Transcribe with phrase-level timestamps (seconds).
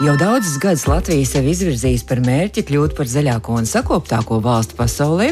[0.00, 5.26] Jau daudzus gadus Latvija sev izvirzījusi par mērķi kļūt par zaļāko un sakoptāko valstu pasaulē,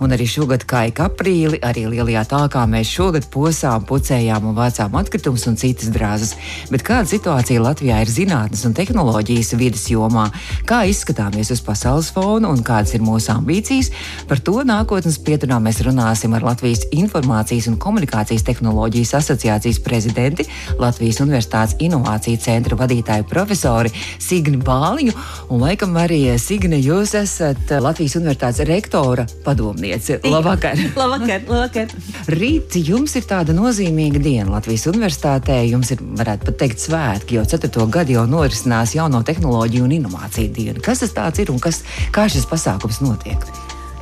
[0.00, 4.96] un arī šogad, kā ik aprīli, arī lielajā tālākā mēs šogad posām, pucējām un vācām
[4.96, 6.32] atkritumus un citas drāzes.
[6.70, 10.30] Bet kāda situācija Latvijā ir zinātnes un tehnoloģijas vidas jomā?
[10.64, 13.92] Kā izskatāmies uz pasaules fona un kādas ir mūsu ambīcijas?
[14.32, 20.48] Par to nākotnes pieturā mēs runāsim ar Latvijas Informācijas un komunikācijas tehnoloģijas asociācijas prezidenti,
[20.80, 23.92] Latvijas Universitātes Inovāciju centra vadītāju profesori
[24.22, 25.14] Signi Bāliņu.
[25.54, 30.20] Un laikam arī eh, Signe, jūs esat eh, Latvijas Universitātes rektora padomniece.
[30.24, 30.80] Labvakar!
[31.00, 31.94] labvakar, labvakar.
[32.34, 35.60] Rīt jums ir tāda nozīmīga diena Latvijas Universitātē.
[35.68, 37.88] Jums ir, varētu pat teikt, svētki, jo 4.
[37.92, 40.80] gadu jau norisinās jauno tehnoloģiju un inovāciju diena.
[40.84, 41.82] Kas tas ir un kas,
[42.14, 43.44] kā šis pasākums notiek?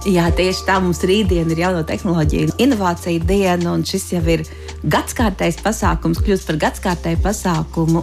[0.02, 4.42] Jā, tieši tā mums rītdien ir jauno tehnoloģiju un inovāciju diena, un šis jau ir
[4.82, 8.02] gadskārtais pasākums, kļūst par gadskārtēju pasākumu.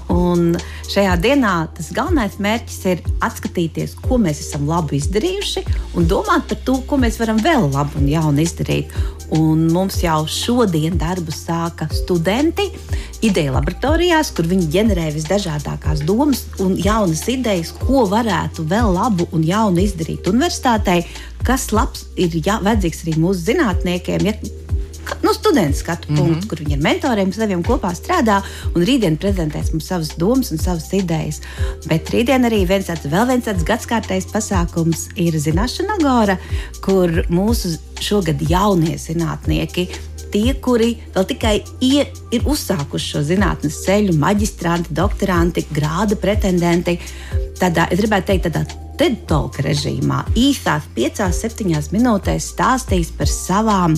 [0.90, 5.66] Šajā dienā tas galvenais mērķis ir atskatīties, ko mēs esam labi izdarījuši,
[6.00, 8.94] un domāt par to, ko mēs varam vēl labu un jaunu izdarīt.
[9.36, 12.66] Un mums jau šodien darbu sāka studenti
[13.22, 19.44] ideja laboratorijās, kur viņi ģenerē visdažādākās domas un jaunas idejas, ko varētu vēl labu un
[19.46, 21.04] jaunu izdarīt universitātei
[21.46, 24.28] kas labs ir jā, vajadzīgs arī mūsu zinātniekiem.
[24.28, 24.36] Ja,
[25.24, 26.48] nu, students skatu mm -hmm.
[26.48, 28.42] kur viņi ar mentoriem saviem kopā strādā,
[28.76, 31.42] un rītdien prezentēs mums savas domas un savas idejas.
[31.88, 36.38] Bet rītdien arī viens tāds, vēl viens tāds gadskārtais pasākums ir Zināšana Agora,
[36.82, 39.88] kur mūsu šogad jaunie zinātnieki
[40.32, 47.00] tie, kuri vēl tikai ie, ir uzsākuši šo zinātnes ceļu, maģistranti, doktoranti, grāda pretendenti.
[47.60, 48.66] Tādā, es gribētu teikt, tādā
[49.00, 53.96] TED Talk režīmā īsās 5-7 minūtēs stāstīs par savām,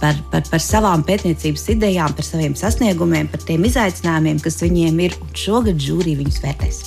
[0.00, 5.16] par, par, par savām pētniecības idejām, par saviem sasniegumiem, par tiem izaicinājumiem, kas viņiem ir.
[5.40, 6.78] Šogad žūrija viņus vērtēs.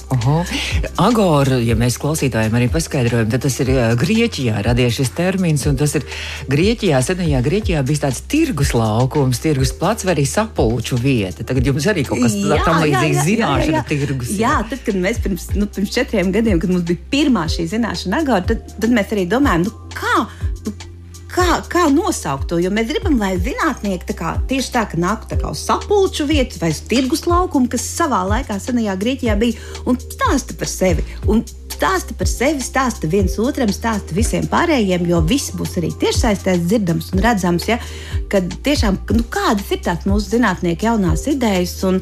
[1.01, 5.95] Agora, ja mēs klausītājiem arī paskaidrojam, tad tas ir Grieķijā radies šis termins, un tas
[5.97, 6.05] ir
[6.51, 11.45] Grieķijā, senajā Grieķijā bijis tāds tirgus laukums, tirgus plats vai arī sapulču vieta.
[11.47, 14.33] Tagad jums arī kaut kas tam līdzīgs zināšana tirgus.
[14.39, 18.23] Jā, tad, kad mēs pirms, nu, pirms četriem gadiem, kad mums bija pirmā šī zināšana
[18.23, 20.25] agora, tad, tad mēs arī domājam, nu, kā.
[21.33, 22.59] Kā, kā nosaukt to?
[22.61, 26.59] Jo mēs gribam, lai zinātnieki tā kā, tieši tā, ka nāk tā uz sapulču vietu
[26.61, 29.57] vai uz tirgus laukumu, kas savā laikā, senajā Grieķijā bija,
[29.89, 31.05] un stāsta par sevi.
[31.25, 31.41] Un
[31.73, 37.11] stāsta par sevi, stāsta viens otram, stāsta visiem pārējiem, jo viss būs arī tiešsaistē dzirdams
[37.13, 37.67] un redzams.
[37.69, 37.79] Ja,
[38.31, 41.99] kad tiešām, nu, kādas ir tās mūsu zinātnieku jaunās idejas, un,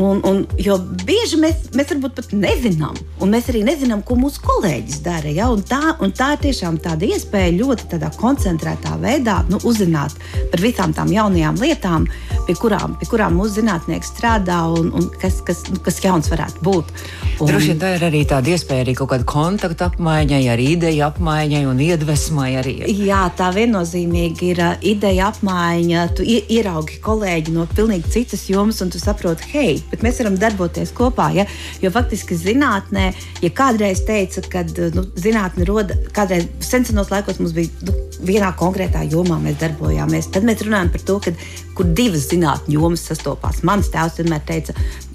[0.00, 0.76] un, un, jo
[1.06, 5.32] bieži mēs, mēs varbūt pat nezinām, un mēs arī nezinām, ko mūsu kolēģis dara.
[5.32, 10.16] Ja, un tā, un tā ir tiešām tāda iespēja ļoti koncentrētā veidā nu, uzzināt
[10.52, 12.06] par visām tām jaunajām lietām,
[12.46, 16.64] pie kurām, pie kurām mūsu zinātnieki strādā un, un kas, kas, nu, kas jauns varētu
[16.66, 16.94] būt.
[17.40, 21.08] Un, Droši vien tā ir arī tāda iespēja arī kaut kāda kontakta apmaiņai, arī ideja
[21.08, 22.50] apmaiņai un iedvesmai.
[22.60, 22.74] Arī.
[23.06, 26.02] Jā, tā viennozīmīgi ir uh, ideja apmaiņa.
[26.18, 30.92] Tu ieraugi kolēģi no pilnīgi citas jomas, un tu saproti, hei, bet mēs varam darboties
[30.96, 31.30] kopā.
[31.38, 31.46] Ja?
[31.80, 37.56] Jo faktiski zinātnē, ja kādreiz teica, ka uh, nu, zinātne roda, kādreiz senos laikos mums
[37.56, 37.96] bija nu,
[38.28, 41.34] vienā konkrētā jomā mēs darbojāmies, tad mēs runājam par to, ka,
[41.80, 43.62] kur divas zinātņu jomas sastopās.
[43.64, 44.74] Mans tēvs vienmēr teica,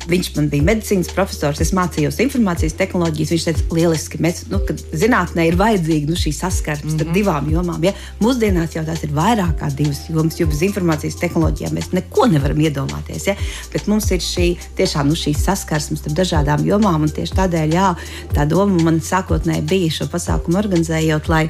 [0.10, 3.34] viņš man bija medicīnas profesors, es mācījos informācijas tehnoloģijas.
[3.34, 7.14] Viņš teica, lieliski, mēs, nu, ka zinātnē ir vajadzīga nu, šī saskarbes mm -hmm.
[7.14, 7.86] divām jomām.
[7.86, 7.94] Ja?
[8.22, 12.58] Mūsdienās jau tās ir vairāk kā divas jomas, jo bez informācijas tehnoloģijām mēs neko nevaram
[12.66, 13.28] iedomāties.
[13.30, 13.38] Ja?
[13.74, 17.94] Bet mums ir šī, tiešām, nu, šī saskarsme starp dažādām jomām, un tieši tādēļ jā,
[18.34, 21.50] tā doma man sākotnēji bija šo pasākumu organizējot, lai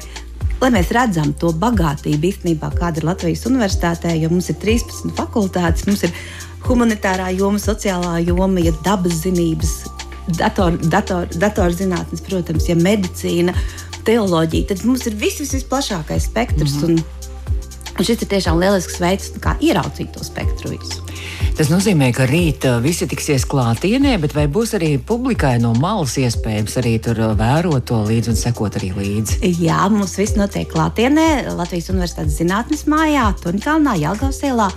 [0.60, 5.86] lai mēs redzam to bagātību īstenībā, kāda ir Latvijas universitātē, jo mums ir 13 fakultātes,
[5.88, 6.14] mums ir
[6.66, 9.74] humanitārā joma, sociālā joma, ja dabas zinības,
[10.38, 13.54] dator, dator, datorzinātnes, protams, ja medicīna,
[14.06, 16.80] teoloģija, tad mums ir viss, viss visplašākais spektrs.
[16.82, 17.15] Mm -hmm.
[17.98, 21.02] Un, šis ir tiešām lielisks veids, kā ieraudzīt to spektru visu.
[21.56, 26.18] Tas nozīmē, ka rīt uh, visi tiksies klātienē, bet vai būs arī publikai no malas
[26.20, 29.38] iespējams arī tur uh, vērot to līdzi un sekot arī līdzi?
[29.64, 34.68] Jā, mums viss notiek klātienē Latvijas Universitātes zinātnes mājā, Turnkalnā, Jālgavas ielā,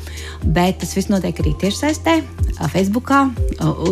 [0.55, 2.15] bet tas viss notiek arī tiešsaistē,
[2.71, 3.25] Facebookā,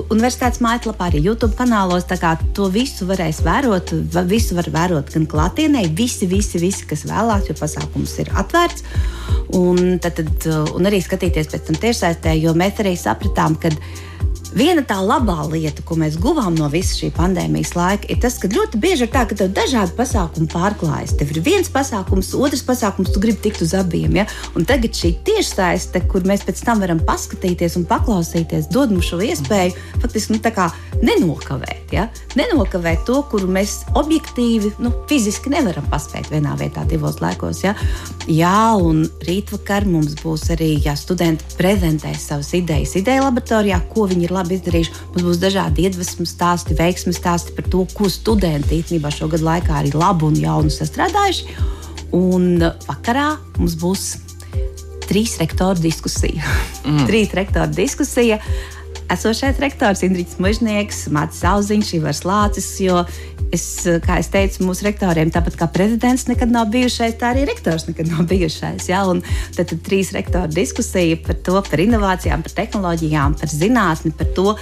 [0.08, 2.08] Universitātes mājaslapā, arī YouTube kanālos.
[2.08, 3.92] Tā kā to visu varēs vērot,
[4.32, 8.88] visu var vērot gan klātienē, visi, visi, visi kas vēlās, jo pasākums ir atvērts.
[9.58, 13.72] Un, tad, tad, un arī skatīties pēc tam tiešsaistē, jo mēs arī sapratām, ka
[14.56, 18.50] Viena tā labā lieta, ko mēs guvām no visa šī pandēmijas laika, ir tas, ka
[18.52, 21.16] ļoti bieži ir tā, ka tev dažādi pasākumi pārklājas.
[21.20, 24.16] Tev ir viens pasākums, otrs pasākums, tu gribi tikt uz abiem.
[24.22, 24.28] Ja?
[24.56, 29.20] Un tagad šī tiešsaiste, kur mēs pēc tam varam paskatīties un paklausīties, dod mums šo
[29.26, 30.70] iespēju faktiski nu,
[31.04, 31.92] nenokavēt.
[31.96, 32.08] Ja?
[32.40, 37.64] Nenokavēt to, kuru mēs objektīvi, nu, fiziski nevaram paspēt vienā vietā, divos laikos.
[37.66, 37.76] Ja?
[38.32, 44.28] Jā, un rītvakar mums būs arī, ja studenti prezentēs savas idejas ideja laboratorijā, ko viņi
[44.28, 44.94] ir labi izdarījuši.
[45.14, 49.82] Mums būs dažādi iedvesmas stāsti, veiksmes stāsti par to, ko studenti īstenībā šo gadu laikā
[49.82, 51.58] arī labu un jaunu sastrādājuši.
[52.18, 54.08] Un vakarā mums būs
[55.08, 56.44] trīs rektoru diskusija.
[56.86, 57.06] Mm.
[57.10, 58.40] trīs rektoru diskusija.
[59.08, 62.68] Esošais rektors Indričs Mužnieks, Mārcis Zauziņš, Ivars Lācis,
[63.56, 63.64] es,
[64.04, 68.12] kā es teicu, mūsu rektoriem, tāpat kā prezidents nekad nav bijušais, tā arī rektors nekad
[68.12, 68.90] nav bijušais.
[68.92, 69.06] Ja?
[69.08, 69.24] Un
[69.56, 74.56] tad, tad trīs rektoru diskusija par to, par inovācijām, par tehnoloģijām, par zinātni, par to,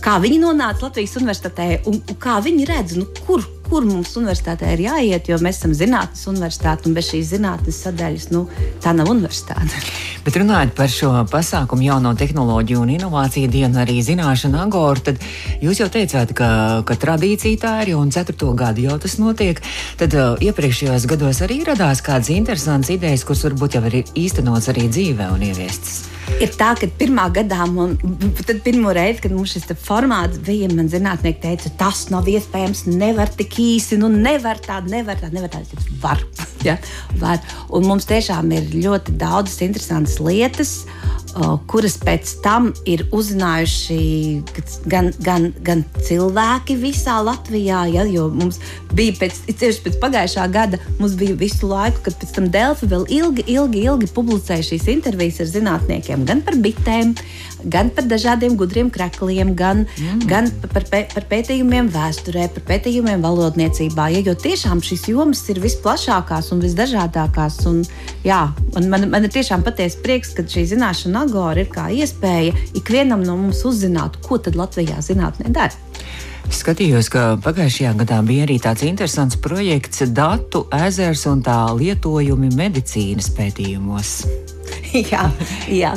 [0.00, 4.72] kā viņi nonāca Latvijas universitātē un, un kā viņi redz, nu, kur, kur mums universitātē
[4.72, 8.46] ir jāiet, jo mēs esam zinātnes universitāte un bez šīs zinātnes sadaļas nu,
[8.80, 9.84] tā nav universitāte.
[10.24, 15.22] Bet runājot par šo pasākumu, jauno tehnoloģiju un inovāciju dienu, arī zināšanu agoru, tad
[15.64, 16.50] jūs jau teicāt, ka,
[16.84, 19.62] ka tradīcija tā ir un ceturto gadu jau tas notiek.
[20.00, 24.90] Tad uh, iepriekšējos gados arī radās kādas interesantas idejas, kuras varbūt jau ir īstenots arī
[24.92, 27.96] dzīvē un ieviestas ir tā, ka pirmā gadā, man,
[28.38, 33.32] tad pirmo reizi, kad mums šis formāts bija, man zinātnieki teica, tas nav iespējams, nevar
[33.34, 35.84] tik īsi, nu nevar tādu, nevar tādu, nevar tādu.
[36.02, 36.24] Var.
[36.60, 36.74] Ja?
[37.16, 37.38] Var.
[37.72, 40.80] Un mums tiešām ir ļoti daudzas interesantas lietas.
[41.30, 43.98] Uh, kuras pēc tam ir uzzinājuši
[44.90, 47.84] gan, gan, gan cilvēki visā Latvijā.
[47.92, 48.58] Ja, jo mums
[48.96, 53.06] bija pēc, tieši pēc pagājušā gada, mums bija visu laiku, kad pēc tam Delfi vēl
[53.20, 57.14] ilgi, ilgi, ilgi publicēja šīs intervijas ar zinātniekiem gan par bitēm,
[57.70, 60.26] gan par dažādiem gudriem krekliem, gan, mm.
[60.30, 64.08] gan par, pē, par pētījumiem vēsturē, par pētījumiem valodniecībā.
[64.16, 67.60] Ja, jo tiešām šīs jomas ir visplašākās un visdažādākās.
[67.70, 67.82] Un,
[68.26, 68.42] jā,
[68.74, 73.24] un man, man ir tiešām patiesi prieks, ka šī zināšana agora ir kā iespēja ikvienam
[73.26, 75.76] no mums uzzināt, ko tad Latvijā zinātnē dara.
[76.50, 83.30] Skatījos, ka pagājušajā gadā bija arī tāds interesants projekts Datu ezers un tā lietojumi medicīnas
[83.36, 84.16] pētījumos.
[85.12, 85.28] jā,
[85.70, 85.92] jā.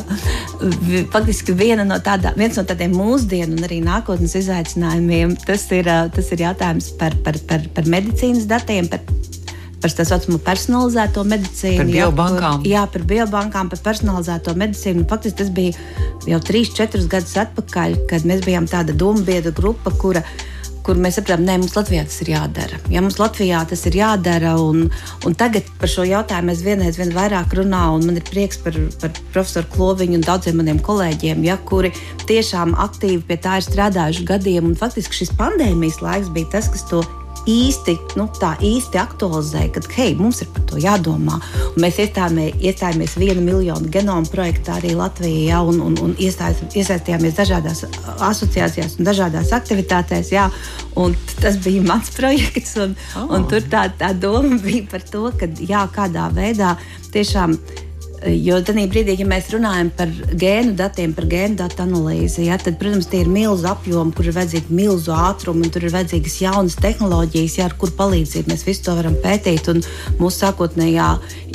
[1.14, 6.46] Faktiski no tādā, viens no tādiem mūsdienu un arī nākotnes izaicinājumiem tas ir, tas ir
[6.46, 9.02] jautājums par, par, par, par medicīnas datiem, par
[9.84, 11.82] par tā saucamo personalizēto medicīnu.
[11.82, 12.64] Par biobankām.
[12.64, 15.06] Jā, jā, par biobankām, par personalizēto medicīnu.
[15.12, 15.76] Faktiski tas bija
[16.30, 20.24] jau 3-4 gadus atpakaļ, kad mēs bijām tāda domu biedra grupa, kura
[20.84, 22.80] kur mēs saprotam, ka mums Latvijā tas ir jādara.
[22.92, 24.90] Ja mums Latvijā tas ir jādara, un,
[25.24, 28.78] un tagad par šo jautājumu mēs vienreiz vien vairāk runājam, un man ir prieks par,
[29.00, 31.94] par profesoru Kloviņu un daudziem maniem kolēģiem, ja, kuri
[32.28, 34.72] tiešām aktīvi pie tā ir strādājuši gadiem.
[34.74, 37.04] Un faktiski šis pandēmijas laiks bija tas, kas to
[37.50, 41.40] īsti, nu, tā īsti aktualizēja, ka hei, mums ir par to jādomā.
[41.74, 47.86] Un mēs iestājāmies, viena miljonu genomu projektā arī Latvijā, un, un, un iesaistījāmies dažādās
[48.30, 50.34] asociācijās un dažādās aktivitātēs.
[50.34, 50.50] Jā,
[51.00, 53.32] un tas bija mans projekts, un, oh.
[53.38, 56.78] un tur tā, tā doma bija par to, ka jā, kādā veidā
[57.14, 57.58] tiešām
[58.24, 62.78] Jo tajā brīdī, ja mēs runājam par gēnu datiem, par gēnu datu analīzi, ja, tad,
[62.80, 66.78] protams, tie ir milzu apjomi, kur ir vajadzīga milzu ātruma, un tur ir vajadzīgas jaunas
[66.80, 69.68] tehnoloģijas, ja, ar kuru palīdzību mēs visu to varam pētīt.
[70.22, 71.08] Mūsu sākotnējā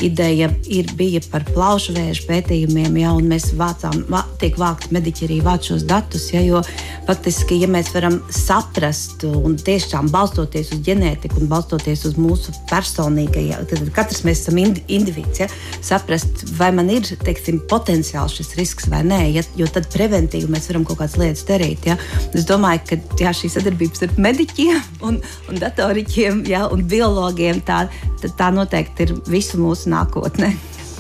[0.05, 5.29] ideja ir, bija par plaušu vēža pētījumiem, ja, un mēs vācām, vā, tiek vākti mediķi
[5.29, 6.29] arī vāc šos datus.
[6.35, 6.61] Ja, jo
[7.09, 13.65] faktiski, ja mēs varam saprast un tiešām balstoties uz ģenētiku un balstoties uz mūsu personīgajiem,
[13.73, 15.49] tad katrs mēs esam individs, ja,
[15.81, 20.69] saprast, vai man ir teiksim, potenciāls šis risks vai nē, ja, jo tad preventīvi mēs
[20.71, 21.87] varam kaut kādas lietas darīt.
[21.89, 21.99] Ja.
[22.37, 27.85] Es domāju, ka jā, šī sadarbība starp mediķiem un, un datoriķiem ja, un biologiem tā,
[28.29, 30.53] tā noteikti ir visu mūsu nākotnē.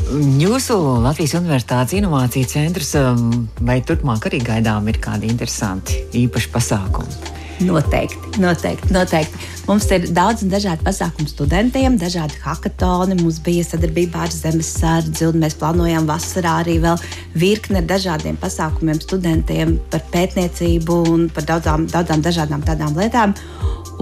[0.09, 7.35] Jūsu Latvijas Universitātes Innovāciju centrs um, vai turpmāk arī gaidām ir kādi interesanti īpaši pasākumi?
[7.67, 9.58] Noteikti, noteikti, noteikti.
[9.69, 13.19] Mums ir daudz un dažādi pasākumi studentiem, dažādi hackathoni.
[13.19, 16.97] Mums bija sadarbība ar Zemesardzi, un mēs plānojam vasarā arī vēl
[17.37, 23.37] virkni ar dažādiem pasākumiem studentiem par pētniecību un par daudzām, daudzām dažādām tādām lietām.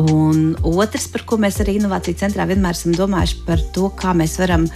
[0.07, 4.39] Un otrs, par ko mēs arī inovāciju centrā vienmēr esam domājuši, par to, kā mēs
[4.39, 4.71] varam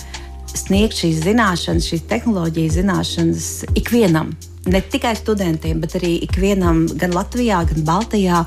[0.51, 4.35] sniegt šīs zināšanas, šīs tehnoloģijas zināšanas ikvienam
[4.67, 8.43] ne tikai studentiem, bet arī ikvienam, gan Latvijā, gan Baltijā,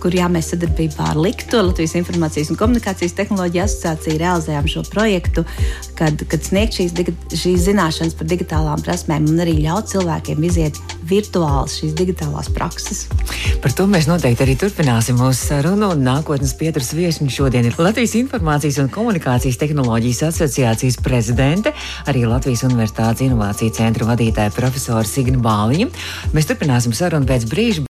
[0.00, 5.44] kur jā, mēs sadarbībā ar Liktu, Latvijas Informācijas un komunikācijas tehnoloģiju asociāciju, realizējām šo projektu,
[5.98, 6.94] kad, kad sniegt šīs,
[7.34, 13.04] šīs zināšanas par digitālām prasmēm un arī ļaut cilvēkiem iziet virtuāls šīs digitālās prakses.
[13.62, 15.90] Par to mēs noteikti arī turpināsim mūsu sarunu.
[15.98, 21.74] Nākotnes pieturas viesiņš šodien ir Latvijas Informācijas un komunikācijas tehnoloģijas asociācijas prezidente,
[22.08, 25.90] arī Latvijas Universitātes Innovāciju centra vadītāja profesora Signa Bāliņa.
[26.36, 27.87] Mēs turpināsim sarunu pēc brīža.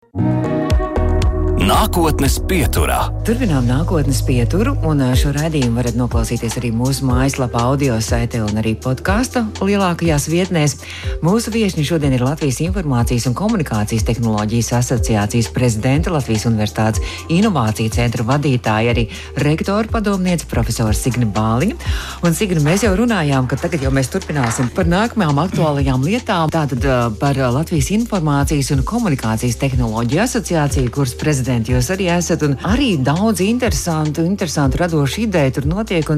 [1.63, 3.05] Nākotnes pieturā.
[3.23, 8.73] Turpinām nākotnes pieturu, un šo raidījumu varat noklausīties arī mūsu mājaslapā, audio saitē un arī
[8.83, 10.75] podkāstu lielākajās vietnēs.
[11.23, 18.27] Mūsu viesiņa šodien ir Latvijas Informācijas un komunikācijas tehnoloģijas asociācijas prezidenta, Latvijas Universitātes Innovāciju centra
[18.27, 19.07] vadītāja, arī
[19.39, 21.79] rektora padomniece profesora Signa Bāliņa.
[22.27, 26.51] Un Signa, mēs jau runājām, ka tagad jau mēs turpināsim par nākamajām aktuālajām lietām.
[26.51, 26.91] Tātad
[27.23, 32.43] par Latvijas Informācijas un komunikācijas tehnoloģiju asociāciju, kuras prezidents studenti jūs arī esat.
[32.65, 36.09] Arī daudz interesantu, interesantu radošu ideju tur notiek.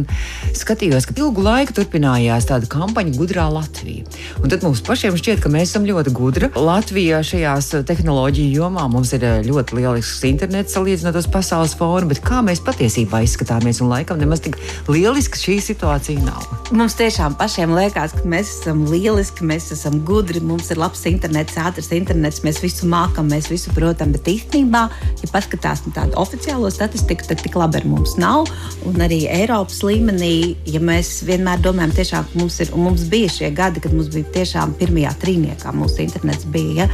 [0.55, 4.07] Skatījos, ka ilgu laiku turpinājās tāda kampaņa Gudrā Latvija.
[4.41, 6.51] Un tad mums pašiem šķiet, ka mēs esam ļoti gudri.
[6.55, 12.23] Latvijā šajās tehnoloģiju jomā mums ir eh, ļoti lielisks internets salīdzinot uz pasaules fórumu, bet
[12.25, 16.47] kā mēs patiesībā izskatāmies un laikam nemaz tik lieliski šī situācija nav.
[16.75, 21.59] Mums tiešām pašiem liekas, ka mēs esam lieliski, mēs esam gudri, mums ir labs internets,
[21.61, 24.87] ātrs internets, mēs visu mākam, mēs visu protam, bet īstenībā,
[25.25, 28.49] ja paskatās nu, tādu oficiālo statistiku, tad tik labi ar mums nav.
[28.89, 33.53] Un arī Eiropas līmenī, ja mēs vienmēr domājam, tiešām, ka mums, ir, mums bija šie
[33.57, 36.85] gadi, kad mums bija tiešām pirmajā trīniekā mūsu internets bija.
[36.85, 36.91] Ja?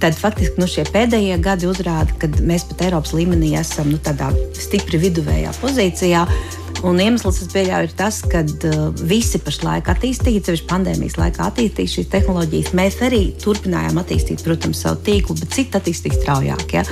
[0.00, 4.30] Tad faktiski nu, šie pēdējie gadi uzrāda, ka mēs pat Eiropas līmenī esam nu, tādā
[4.56, 6.24] stipri viduvējā pozīcijā.
[6.86, 11.92] Un iemesls, es pieļauju, ir tas, ka uh, visi pašlaik attīstīja, sevišķi pandēmijas laikā attīstīja
[11.94, 12.72] šīs tehnoloģijas.
[12.78, 16.76] Mēs arī turpinājām attīstīt, protams, savu tīklu, bet citi attīstīja straujāk.
[16.78, 16.86] Ja?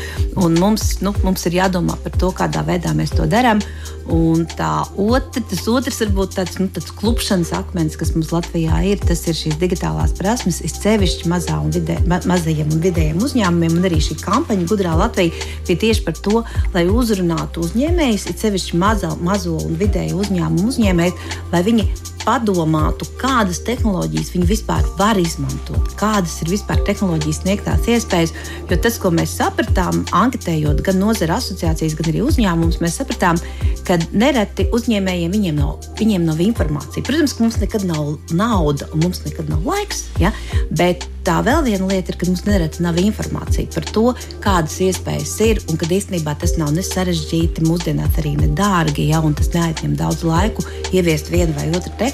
[0.45, 3.65] Un mums, nu, mums ir jādomā par to, kādā veidā mēs to darām.
[4.09, 9.01] Un tā otra, tas otrs varbūt tāds, nu, tāds klupšanas akmens, kas mums Latvijā ir,
[9.05, 13.77] tas ir šīs digitālās prasmes, ir sevišķi mazā un vidē, ma, mazajiem un vidējiem uzņēmumiem.
[13.77, 15.33] Un arī šī kampaņa Gudrā Latvija
[15.69, 16.41] bija tieši par to,
[16.73, 21.89] lai uzrunātu uzņēmējus, it sevišķi mazo, mazo un vidēju uzņēmumu uzņēmējus, lai viņi
[22.25, 28.35] padomātu, kādas tehnoloģijas viņi vispār var izmantot, kādas ir vispār tehnoloģijas sniegtās iespējas.
[28.69, 33.41] Jo tas, ko mēs sapratām, anketējot gan nozara asociācijas, gan arī uzņēmumus, mēs sapratām,
[33.89, 37.05] ka nereti uzņēmējiem viņiem nav, viņiem nav informācija.
[37.07, 40.33] Protams, ka mums nekad nav nauda un mums nekad nav laiks, ja?
[40.71, 44.05] bet tā vēl viena lieta ir, ka mums nereti nav informācija par to,
[44.45, 49.23] kādas iespējas ir un ka īstenībā tas nav ne sarežģīti, mūsdienās arī nedārgi, ja?
[49.25, 52.08] un tas neaizņem daudz laiku ieviest vienu vai otru tehnoloģiju.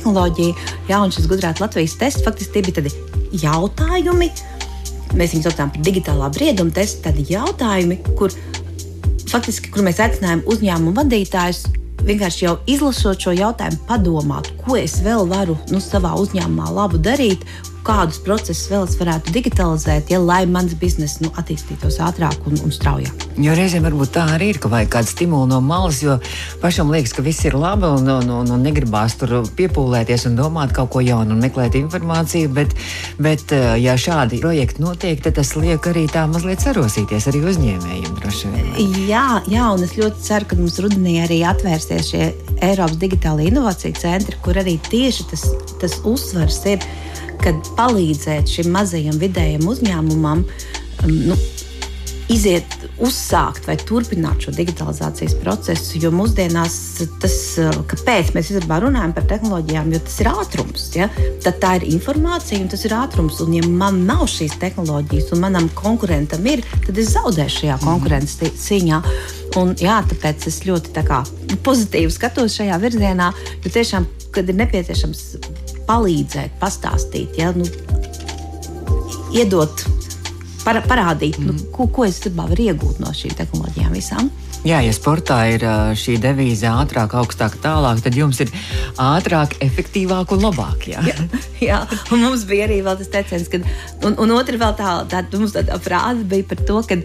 [0.89, 1.03] Ja?
[1.03, 4.33] Un šis gudrāt Latvijas tests faktiski tie bija tādi jautājumi.
[5.15, 8.55] Mēs viņus saucam par digitālā brieduma testu, tādi jautājumi, kuriem
[9.35, 11.65] faktiski, kur mēs aicinājām uzņēmumu vadītājus
[12.05, 17.47] vienkārši jau izlasot šo jautājumu, padomāt, ko es vēl varu nu, savā uzņēmumā labu darīt,
[17.85, 22.73] kādus procesus vēl es varētu digitalizēt, ja, lai mans bizness nu, attīstītos ātrāk un, un
[22.73, 23.27] straujāk.
[23.45, 26.17] Jo reizēm varbūt tā arī ir, ka vajag kādu stimulu no malas, jo
[26.63, 30.75] pašam liekas, ka viss ir labi un, un, un, un negribās tur piepūlēties un domāt
[30.77, 32.53] kaut ko jaunu un meklēt informāciju.
[32.55, 32.77] Bet,
[33.23, 38.21] bet eh, ja šādi projekti notiek, tad tas liek arī tā mazliet sarosīties arī uzņēmējiem
[38.21, 38.71] droši vien.
[39.11, 42.31] Jā, jā, un es ļoti ceru, ka mums rudenī arī atvērsies šie
[42.65, 45.49] Eiropas digitālajie inovāciju centri, kur arī tieši tas,
[45.83, 46.87] tas uzsvars ir
[47.45, 51.37] kad palīdzēt šim mazajam vidējam uzņēmumam um, nu,
[52.33, 55.99] iziet, uzsākt vai turpināt šo digitalizācijas procesu.
[56.01, 56.77] Jo mūsdienās
[57.21, 60.87] tas, uh, kāpēc mēs vispār runājam par tehnoloģijām, jo tas ir ātrums.
[60.97, 61.11] Ja?
[61.45, 63.43] Tad tā ir informācija un tas ir ātrums.
[63.45, 67.91] Un, ja man nav šīs tehnoloģijas un manam konkurentam ir, tad es zaudēšu šajā mhm.
[67.91, 69.03] konkurences cīņā.
[69.61, 71.21] Un, jā, tāpēc es ļoti tā kā,
[71.67, 73.29] pozitīvi skatos šajā virzienā,
[73.63, 75.23] jo tiešām, kad ir nepieciešams
[75.89, 77.67] palīdzēt, pastāstīt, ja, nu,
[79.35, 79.85] iedot,
[80.65, 81.47] par, parādīt, mm.
[81.47, 81.69] nu, mhm.
[81.75, 84.33] ko, ko es varu iegūt no šīm tehnoloģijām visām.
[84.65, 85.65] Jā, ja sportā ir
[86.01, 88.49] šī devīze ātrāk, augstāk, tālāk, tad jums ir
[88.97, 90.87] ātrāk, efektīvāk un labāk.
[90.89, 91.17] Jā, jā,
[91.61, 91.81] jā.
[92.09, 93.61] un mums bija arī tas teiciens, ka,
[94.09, 96.97] un, un otra vēl tā, tā, tā, tā frāze bija par to, ka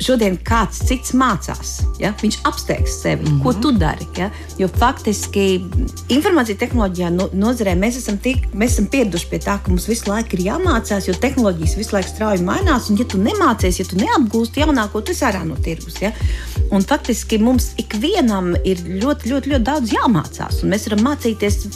[0.00, 1.80] šodien kāds cits mācās.
[2.00, 2.12] Ja?
[2.20, 3.42] Viņš apsteigs sevi, mm -hmm.
[3.42, 4.06] ko tu dari.
[4.16, 4.30] Ja?
[4.58, 5.60] Jo faktiski
[6.08, 10.10] informācijas tehnoloģijā no, nozarē mēs esam, tik, mēs esam pieraduši pie tā, ka mums visu
[10.10, 12.90] laiku ir jāmācās, jo tehnoloģijas visu laiku strauji mainās.
[12.90, 16.00] Un, ja tu nemācies, ja tu neapgūsti jaunāko, tas ārā no tirgus.
[16.02, 16.12] Ja?
[16.70, 20.62] Un faktiski mums ikvienam ir ļoti, ļoti, ļoti daudz jāmācās.
[20.62, 21.66] Un mēs varam mācīties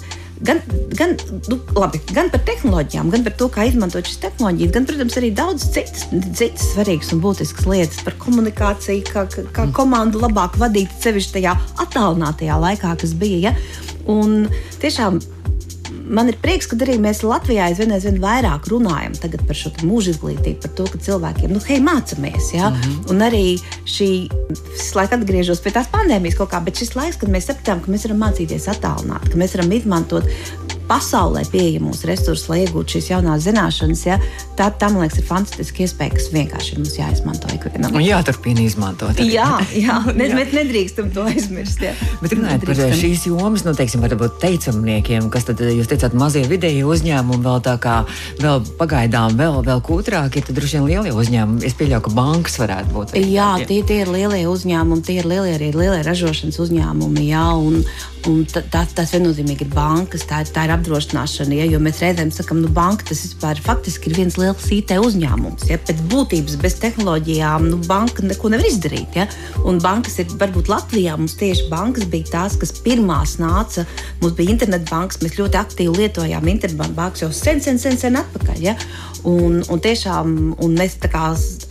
[0.43, 0.61] gan,
[0.99, 1.15] gan,
[1.49, 5.31] nu, labi, gan par tehnoloģijām, gan par to, kā izmantot šīs tehnoloģijas, gan, protams, arī
[5.37, 11.39] daudz citas, citas svarīgas un būtiskas lietas par komunikāciju, kā, kā komandu labāk vadīt, sevišķi
[11.39, 11.55] tajā
[11.87, 13.51] attālinātajā laikā, kas bija.
[13.51, 13.55] Ja?
[14.11, 14.49] Un
[14.83, 15.21] tiešām
[16.05, 20.61] man ir prieks, ka arī mēs Latvijā aizvien, aizvien vairāk runājam par šo mūža izglītību,
[20.63, 22.53] par to, ka cilvēkiem, nu, hei, mācāmies.
[22.55, 22.71] Ja?
[22.71, 23.11] Mm -hmm.
[23.11, 23.45] Un arī
[23.87, 24.29] šī,
[24.77, 27.91] es laikam atgriežos pie tās pandēmijas kaut kā, bet šis laiks, kad mēs sapratām, ka
[27.91, 30.25] mēs varam mācīties attālināt, ka mēs varam izmantot
[30.89, 34.19] pasaulē pieejamos resursus, lai iegūtu šīs jaunās zināšanas, ja,
[34.59, 37.95] tā man liekas, ir fantastiska iespēja, kas vienkārši ir mums jāizmanto ikvienam.
[37.95, 39.15] Un jāturpina izmantot.
[39.17, 39.31] Arī.
[39.35, 40.01] Jā, jā.
[40.15, 40.37] Ne, jā.
[40.37, 41.81] mēs nedrīkstam to aizmirst.
[41.83, 41.95] Jā.
[42.21, 46.85] Bet runājot par šīs jomas, nu, teiksim, varbūt teicamniekiem, kas tad jūs teicāt, mazie vidēji
[46.87, 47.97] uzņēmumi vēl tā kā
[48.43, 51.65] vēl pagaidām vēl, vēl kūtrāki, tad droši vien lielie uzņēmumi.
[51.67, 53.17] Es pieļauju, ka bankas varētu būt.
[53.19, 57.27] Jā, tie, tie ir lielie uzņēmumi, tie ir lielie arī lielie ražošanas uzņēmumi.
[57.33, 57.81] Jā, un,
[58.31, 61.59] un tā, tas viennozīmīgi ir bankas, tā, tā ir apdrošināšana.
[61.61, 65.69] Ja, jo mēs reizēm sakām, nu, banka tas vispār faktiski ir viens liels IT uzņēmums.
[65.71, 69.19] Ja, pēc būtības bez tehnoloģijām nu, banka neko nevar izdarīt.
[69.19, 69.29] Ja,
[69.65, 73.87] un bankas ir varbūt Latvijā mums tieši bankas bija tās, kas pirmās nāca.
[74.23, 78.63] Mums bija internetbankas, mēs ļoti aktīvi lietojām internetbankas jau sen, sen, sen, sen atpakaļ.
[78.65, 78.79] Ja?
[79.25, 80.99] Un, un tiešām un mēs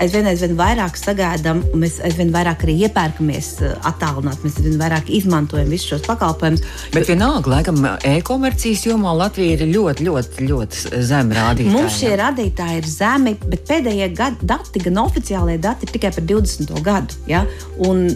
[0.02, 5.12] aizvien, aizvien vairāk sagaidām, un mēs aizvien vairāk arī iepērkamies eh, attālināt, mēs aizvien vairāk
[5.14, 6.64] izmantojam visus šos pakalpojumus.
[6.96, 7.78] Bet vienalga, laikam,
[8.10, 11.76] e-komercijas jomā Latvija ir ļoti, ļoti, ļoti zemi rādītāji.
[11.76, 16.28] Mums šie rādītāji ir zemi, bet pēdējie gadi, dati, gan oficiālie dati, ir tikai par
[16.34, 16.74] 20.
[16.86, 17.22] gadu.
[17.30, 17.46] Ja?
[17.86, 18.08] Un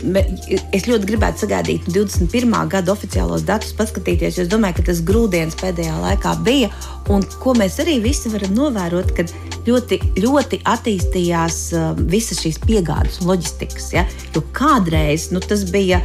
[0.74, 2.58] es ļoti gribētu sagaidīt 21.
[2.74, 6.74] gada oficiālos datus, paskatīties, jo es domāju, ka tas grūdienis pēdējā laikā bija.
[7.13, 9.26] Un ko mēs arī visi varam novērot, kad
[9.67, 13.91] ļoti, ļoti attīstījās uh, visas šīs piegādes un loģistikas.
[13.96, 14.05] Ja?
[14.36, 16.01] Jo kādreiz nu, tas bija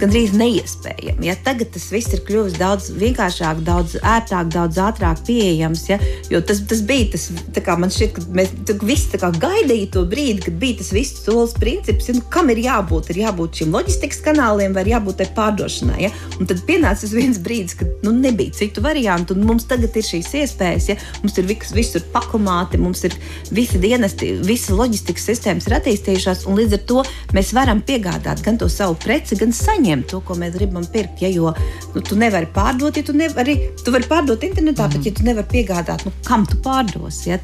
[0.00, 1.28] gandrīz neiespējami.
[1.28, 1.36] Ja?
[1.46, 5.86] Tagad tas viss ir kļuvis daudz vienkāršāk, daudz ērtāk, daudz ātrāk pieejams.
[5.90, 5.98] Ja?
[6.32, 7.28] Jo tas, tas bija tas,
[7.64, 12.10] kā man šķiet, ka mēs visi gaidījām to brīdi, kad bija tas viss solis princips,
[12.10, 12.16] ja?
[12.16, 13.10] nu, kam ir jābūt.
[13.12, 15.98] Ir jābūt šiem loģistikas kanāliem vai jābūt tai pārdošanai.
[16.06, 16.12] Ja?
[16.40, 19.38] Un tad pienāca viens brīdis, kad nu, nebija citu variantu.
[19.38, 20.98] Mums tagad ir šīs iespējas, ja?
[21.22, 23.16] mums ir vis, visur pakomāti, mums ir
[23.54, 27.02] visi dienesti, visas loģistikas sistēmas ir attīstījušās, un līdz ar to
[27.36, 31.22] mēs varam piegādāt gan to savu preci, gan saņemt saņemt to, ko mēs gribam pirkt.
[31.22, 31.52] Ja, jo
[31.94, 34.96] nu, tu nevari pārdot, ja tu nevari, tu vari pārdot internetā, mm.
[34.96, 37.30] bet ja tu nevari piegādāt, nu, kam tu pārdosi?
[37.30, 37.38] Ja?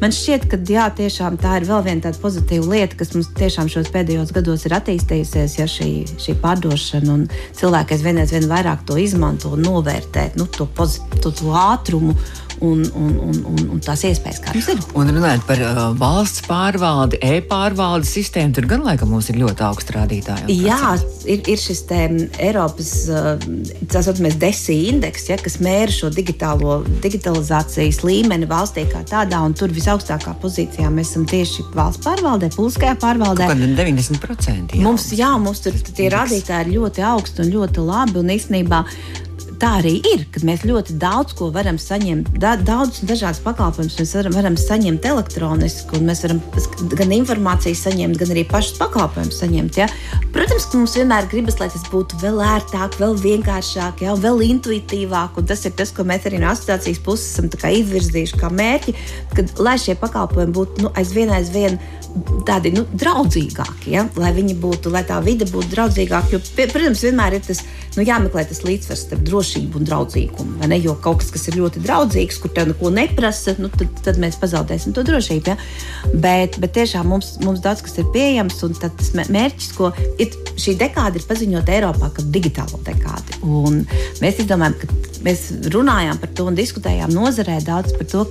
[0.00, 3.70] Man šķiet, ka jā, tiešām tā ir vēl viena tāda pozitīva lieta, kas mums tiešām
[3.72, 5.90] šos pēdējos gados ir attīstījusies, ja šī,
[6.22, 7.26] šī pārdošana un
[7.58, 12.14] cilvēki aizvien vairāk to izmanto un novērtē nu, to, to, to ātrumu
[12.62, 14.80] un, un, un, un, un tās iespējas, kādas ir.
[14.98, 19.94] Un runājot par uh, valsts pārvaldi, e-pārvaldes sistēmu, tur gan laikam mums ir ļoti augsts
[19.96, 20.58] rādītāji.
[20.62, 20.94] Jā,
[21.26, 22.00] ir, ir šis te
[22.42, 23.46] Eiropas uh,
[23.90, 29.56] tā saucamais DESI indeks, ja, kas mēra šo digitālo digitalizācijas līmeni valstī kā tādā, un
[29.58, 33.50] tur visaugstākā pozīcijā mēs esam tieši valsts pārvaldē, publiskajā pārvaldē.
[33.50, 34.78] Kaut 90%.
[34.78, 34.86] Jā.
[34.86, 38.82] Mums, jā, mums tur tie rādītāji ir ļoti augsti un ļoti labi, un īstenībā
[39.62, 44.14] tā arī ir, ka mēs ļoti daudz ko varam saņemt, da, daudz dažādas pakalpojumus mēs
[44.18, 46.40] varam, varam saņemt elektroniski, un mēs varam
[46.98, 49.78] gan informāciju saņemt, gan arī pašus pakalpojumus saņemt.
[49.78, 49.86] Ja?
[50.34, 54.16] Protams, ka mums vienmēr gribas, lai tas būtu vēl ērtāk, vēl vienkāršāk, ja?
[54.18, 58.50] vēl intuitīvāk, un tas ir tas, ko mēs arī no asociācijas puses esam izvirzījuši kā
[58.50, 58.96] mērķi,
[59.36, 61.78] kad, lai šie pakalpojumi būtu nu, aizvien aizvien
[62.48, 64.08] tādi nu, draudzīgāki, ja?
[64.18, 66.34] lai viņi būtu, lai tā vide būtu draudzīgāka.
[66.34, 67.62] Jo, pie, protams, vienmēr ir tas
[67.96, 70.70] nu, jāmeklē tas līdzsvars starp drošību un draudzīgumu.
[70.82, 74.38] Jo kaut kas, kas ir ļoti draudzīgs, kur tev neko neprasa, nu, tad, tad mēs
[74.40, 75.52] pazaudēsim to drošību.
[75.52, 75.56] Ja?
[76.14, 80.76] Bet, bet tiešām mums, mums daudz kas ir pieejams, un tas mērķis, ko ir šī
[80.80, 83.38] dekāda, ir paziņot Eiropā kā digitālo dekādi.
[83.46, 83.82] Un
[84.22, 88.26] mēs izdomājam, ka mēs runājām par to un diskutējām nozarē daudz par to,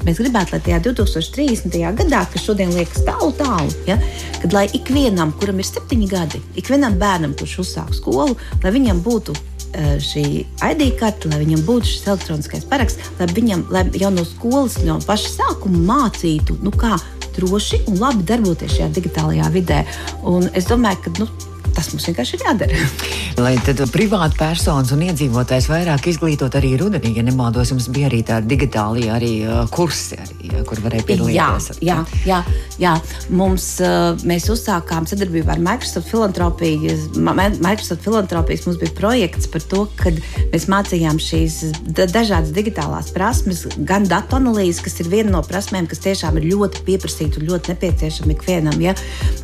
[0.00, 1.74] Mēs gribētu, lai tajā 2030.
[1.98, 3.98] gadā, kas šodien liekas tālu, tālu, ja,
[4.40, 9.36] kad lai ikvienam, kuram ir septiņi gadi, ikvienam bērnam, kurš uzsāk skolu, lai viņam būtu
[9.74, 10.24] šī
[10.66, 14.98] ID karte, lai viņam būtu šis elektroniskais paraksts, lai viņam lai jau no skolas, no
[15.06, 16.98] paša sākuma mācītu, nu, kā
[17.36, 19.84] droši un labi darboties šajā digitālajā vidē.
[20.26, 21.28] Un es domāju, ka nu,
[21.76, 22.78] Tas mums vienkārši ir jādara.
[23.44, 28.20] Lai tad privāti personas un iedzīvotājs vairāk izglītot arī rudenī, ja nemaldos, jums bija arī
[28.26, 31.80] tādi digitāli arī, uh, kursi, arī, kur varēja piedalīties.
[31.80, 32.40] Jā, jā, jā,
[32.82, 32.94] jā.
[33.32, 36.96] Mums, uh, mēs uzsākām sadarbību ar Microsoft filantropiju.
[37.20, 40.18] Microsoft filantropijas mums bija projekts par to, kad
[40.52, 41.60] mēs mācījām šīs
[42.00, 46.84] dažādas digitālās prasmes, gan datu analīzes, kas ir viena no prasmēm, kas tiešām ir ļoti
[46.86, 48.96] pieprasīta un ļoti nepieciešama ikvienam, ja?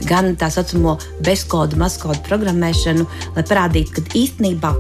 [0.07, 4.73] gan tā saucamo bezkodu, mazkodu programmēšanu, lai parādītu, ka īstenībā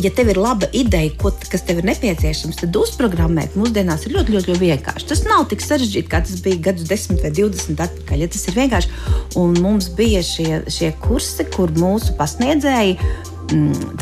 [0.00, 4.36] ja tev ir laba ideja, ko, kas tev ir nepieciešams, tad uzprogrammēt mūsdienās ir ļoti,
[4.36, 5.08] ļoti, ļoti vienkārši.
[5.10, 8.24] Tas nav tik sarežģīti, kā tas bija gadus 10 vai 20 atpakaļ.
[8.24, 8.94] Ja tas ir vienkārši.
[9.40, 13.98] Un mums bija šie, šie kursi, kur mūsu pasniedzēji mm,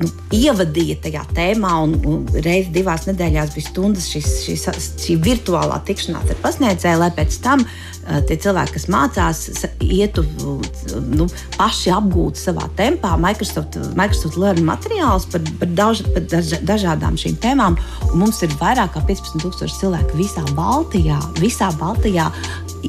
[0.00, 4.68] nu, ievadīja tajā tēmā, un, un reizes divās nedēļās bija stundas šis, šis,
[5.04, 7.66] šī virtuālā tikšanās ar pasniedzēju, lai pēc tam
[8.04, 9.38] Eh, tie cilvēki, kas mācās,
[9.80, 10.26] ietu
[11.16, 11.24] nu,
[11.56, 17.38] paši apgūt savā tempā Microsoft, Microsoft Learning materiālus par, par, daž, par daž, dažādām šīm
[17.40, 17.78] tēmām.
[18.10, 21.16] Un mums ir vairāk kā 15,000 cilvēku visā Baltijā.
[21.40, 22.28] Visā Baltijā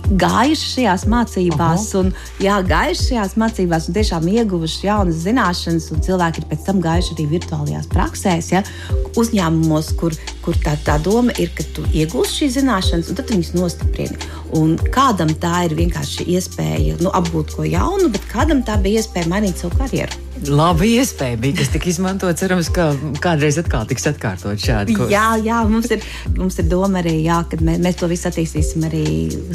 [0.03, 2.01] gājuši šajās mācībās, Aha.
[2.01, 6.81] un jā, gājuši šajās mācībās, un tiešām ieguvuši jaunas zināšanas, un cilvēki ir pēc tam
[6.84, 8.63] gājuši arī virtuālajās praksēs, ja,
[9.19, 13.55] uzņēmumos, kur, kur tā, tā doma ir, ka tu iegūsi šīs zināšanas, un tad viņas
[13.58, 14.19] nostiprini.
[14.55, 19.31] Un kādam tā ir vienkārši iespēja nu, apgūt ko jaunu, bet kādam tā bija iespēja
[19.31, 20.24] mainīt savu karjeru.
[20.43, 22.36] Laba iespēja bija, kas tika izmantota.
[22.36, 22.89] Cerams, ka
[23.24, 24.98] kādreiz atkal tiks atkārtot šādi.
[24.98, 25.12] Kurs.
[25.13, 26.04] Jā, jā mums, ir,
[26.36, 29.06] mums ir doma arī, jā, ka mēs, mēs to visu attīstīsim arī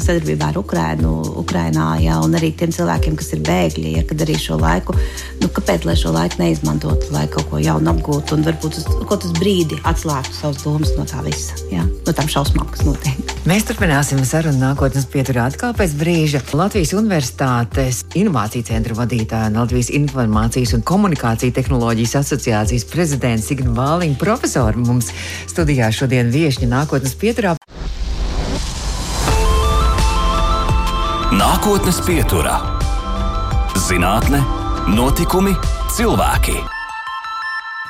[0.01, 1.13] sadarbībā ar Ukrainu,
[1.43, 4.97] Ukrainā, jā, un arī tiem cilvēkiem, kas ir bēgļi, ja, kad arī šo laiku,
[5.43, 9.11] nu, kāpēc lai šo laiku neizmantotu, lai kaut ko jaunu apgūtu un varbūt uz kaut
[9.13, 13.37] kādu brīdi atslēgtu savas domas no tā visa, jā, no tām šausmām, kas notiek.
[13.49, 16.43] Mēs turpināsim sarunu nākotnes pieturā atkal pēc brīža.
[16.53, 24.17] Latvijas Universitātes Inovāciju centra vadītāja un Latvijas Informācijas un Komunikāciju tehnoloģijas asociācijas prezidents Signa Vāliņa
[24.21, 25.11] profesora mums
[25.49, 27.55] studijā šodien viešņa nākotnes pieturā.
[31.31, 32.59] Nākotnes pieturā-
[33.87, 34.43] zinātne,
[34.91, 35.55] notikumi,
[35.95, 36.80] cilvēki.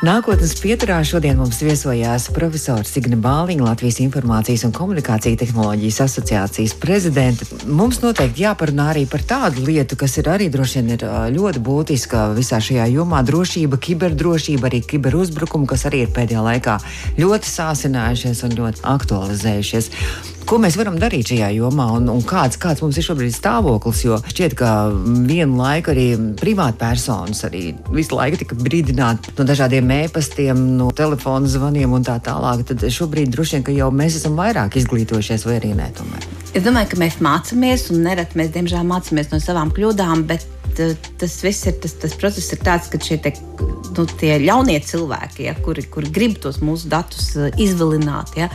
[0.02, 7.46] Nākotnes pieturā šodien mums viesojās profesors Signa Bāliņa, Latvijas Informācijas un Komunikācija tehnoloģijas asociācijas prezidente.
[7.70, 11.06] Mums noteikti jāparunā arī par tādu lietu, kas ir arī droši vien ir
[11.38, 16.80] ļoti būtiska visā šajā jomā- drošība, kiberdrošība, arī kiberuzbrukumi, kas arī ir pēdējā laikā
[17.22, 19.92] ļoti sāsinājušies un ļoti aktualizējušies.
[20.48, 24.04] Ko mēs varam darīt šajā jomā un, un kāds, kāds mums ir šobrīd stāvoklis?
[24.06, 24.72] Jo šķiet, ka
[25.28, 26.06] vienu laiku arī
[26.40, 32.66] privātpersonas arī visu laiku tika brīdināti no dažādiem e-pastiem, no telefona zvaniem un tā tālāk.
[32.68, 35.92] Tad šobrīd droši vien, ka jau mēs esam vairāk izglītojušies vai arī nē.
[35.98, 36.26] Tomēr.
[36.52, 40.48] Es domāju, ka mēs mācāmies, un nereti mēs, diemžēl, mācāmies no savām kļūdām, bet
[41.20, 43.34] tas viss ir tas, tas process, ir tāds, ka šie te,
[43.98, 48.50] nu, ļaunie cilvēki, ja, kuri, kuri grib tos mūsu datus izvilināt, ja,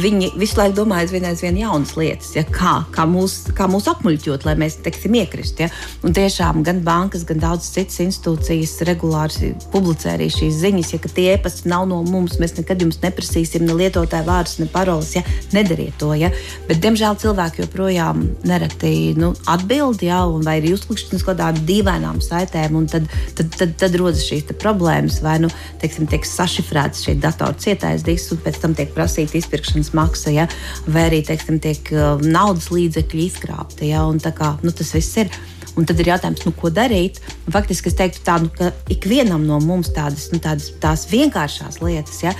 [0.00, 4.46] viņi visu laiku domā aizvien, aizvien jaunas lietas, ja, kā, kā, mūs, kā mūs apmuļķot,
[4.48, 5.60] lai mēs teiksim, iekrist.
[5.60, 5.68] Ja.
[6.06, 11.26] Un tiešām gan bankas, gan daudzas citas institūcijas regulāri publicē arī šīs ziņas, ja tie
[11.34, 15.12] e-pasti nav no mums, mēs nekad jums neprasīsim ne lietotāju vārdus, ne paroles.
[15.16, 15.24] Ja.
[15.52, 16.12] Nedariet to.
[16.16, 16.32] Ja.
[16.68, 22.78] Bet, diemžēl cilvēki joprojām nereti nu, atbild, ja, vai ir uzklikšķis uz kādām dīvainām saitēm,
[22.80, 25.50] un tad, tad, tad, tad rodas šīs problēmas, vai nu,
[25.82, 30.30] teiksim, tiek sašifrēts šeit datora cietais disks, un pēc tam tiek prasīta izpirkšana izpirkšanas maksa,
[30.30, 30.46] ja,
[30.86, 33.90] vai arī teiksim, tiek uh, naudas līdzekļi izkrāpti.
[33.90, 35.30] Ja, kā, nu, tas viss ir.
[35.72, 37.20] Un tad ir jautājums, nu, ko darīt.
[37.46, 41.80] Un faktiski es teiktu, tā, nu, ka ikvienam no mums tādas, nu, tādas tās vienkāršās
[41.80, 42.22] lietas.
[42.22, 42.34] Ja,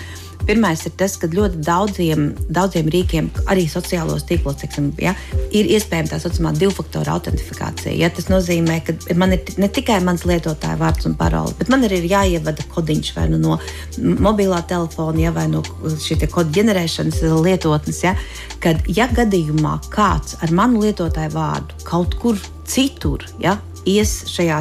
[0.47, 5.15] Pirmais ir tas, ka ļoti daudziem, daudziem rīkiem, arī sociālos tīklos, teiksim, ja,
[5.55, 7.95] ir iespējama tā saucamā divu faktoru autentifikācija.
[7.99, 11.87] Ja, tas nozīmē, ka man ir ne tikai mans lietotāja vārds un parole, bet man
[11.87, 13.59] arī ir jāievada kodiņš vai nu no
[13.99, 15.63] mobilā telefona, ja, vai no
[16.03, 18.03] šīs kodu ģenerēšanas lietotnes.
[18.03, 18.17] Ja,
[18.63, 24.61] kad, ja gadījumā kāds ar manu lietotāju vārdu kaut kur citur ja, ies šajā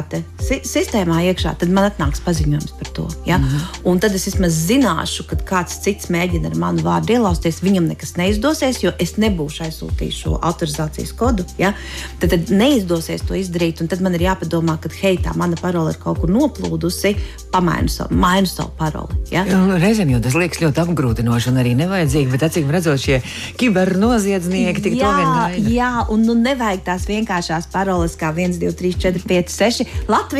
[0.52, 3.06] si sistēmā iekšā, tad man atnāks paziņojums par to.
[3.26, 3.38] Ja?
[3.38, 3.80] Mm -hmm.
[3.90, 8.16] Un tad es vismaz zināšu, ka kāds cits mēģina ar manu vārdu ielausties, viņam nekas
[8.16, 11.44] neizdosies, jo es nebūšu aizsūtījis šo autorizācijas kodu.
[11.58, 11.72] Ja?
[12.20, 15.90] Tad, tad neizdosies to izdarīt, un tad man ir jāpadomā, ka hei, tā mana parole
[15.90, 17.16] ir kaut kur noplūdusi,
[17.52, 19.14] pamainu savu, mainu savu paroli.
[19.30, 19.44] Ja?
[19.78, 23.22] Reizēm jau tas liekas ļoti apgrūtinoši un arī nevajadzīgi, bet acīm redzot, šie
[23.56, 25.50] kibernoziedznieki tik gaida.
[25.68, 29.12] Jā, un nu, nevajag tās vienkāršās paroles kā 1, 2, 3, 4.
[29.12, 29.86] 4, 5, 6.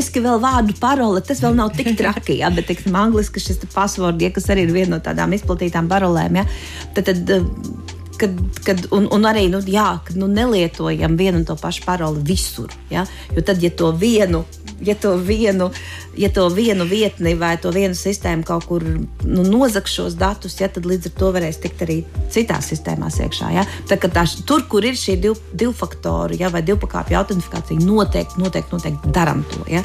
[0.03, 4.19] Latvijasiski vēl vārdu parole, tas vēl nav tik traki, ja, bet, teiksim, angliski šis password,
[4.19, 6.45] ja, kas arī ir viena no tādām izplatītām parolēm, ja,
[6.97, 7.45] tad, tad eh,
[8.19, 8.35] kad,
[8.67, 12.75] kad, un, un arī nu, jā, kad, nu, nelietojam vienu un to pašu paroli visur.
[12.91, 13.07] Ja?
[13.31, 14.43] Jo tad, ja to vienu
[14.83, 15.71] ja to vienu,
[16.19, 20.69] ja to vienu vietni vai to vienu sistēmu kaut kur nu, nozags šos datus, ja,
[20.73, 21.99] tad līdz ar to varēs tikt arī
[22.33, 23.53] citās sistēmās iekšā.
[23.55, 23.67] Ja.
[23.89, 28.43] Tā, tā, tur, kur ir šī div, divu faktoru ja, vai divu pakāpju autentifikācija, noteikti,
[28.43, 29.65] noteikti, noteikti darām to.
[29.71, 29.85] Ja.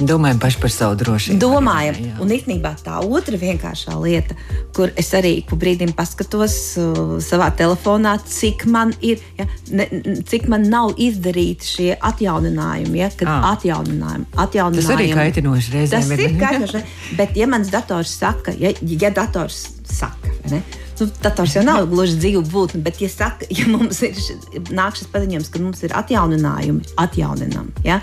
[0.00, 1.38] Domājam paši par savu drošību.
[1.42, 2.14] Domājam, jā.
[2.22, 4.36] un īstenībā tā otra vienkāršā lieta,
[4.76, 9.88] kur es arī pa brīdim paskatos uh, savā telefonā, cik man ir, ja, ne,
[10.28, 13.52] cik man nav izdarīti šie atjauninājumi, ja, kad Ah.
[13.56, 14.86] atjauninājumi, atjauninājumi.
[14.86, 16.84] Tas arī kaitinoši reizēm Tas ir, kaitinoši,
[17.18, 20.62] bet ja mans dators saka, ja, ja dators saka, ne?
[20.98, 24.96] Nu, dators jau nav gluži dzīva būtne, bet, ja, saka, ja mums ir ši- nāk
[24.98, 27.68] šis paziņojums, ka mums ir atjauninājumi, atjauninām.
[27.86, 28.00] Ja?